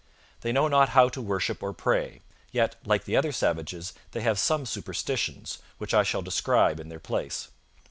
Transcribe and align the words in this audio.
They 0.39 0.51
know 0.51 0.67
not 0.67 0.89
how 0.97 1.09
to 1.09 1.21
worship 1.21 1.61
or 1.61 1.73
pray; 1.73 2.23
yet, 2.51 2.75
like 2.83 3.03
the 3.05 3.15
other 3.15 3.31
savages, 3.31 3.93
they 4.13 4.21
have 4.21 4.39
some 4.39 4.65
superstitions, 4.65 5.59
which 5.77 5.93
I 5.93 6.01
shall 6.01 6.23
describe 6.23 6.79
in 6.79 6.89
their 6.89 6.99
place. 6.99 7.49